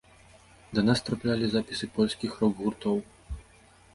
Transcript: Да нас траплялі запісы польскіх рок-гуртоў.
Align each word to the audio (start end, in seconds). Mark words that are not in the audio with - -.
Да 0.77 0.81
нас 0.87 1.03
траплялі 1.09 1.49
запісы 1.51 1.85
польскіх 1.97 2.31
рок-гуртоў. 2.45 2.97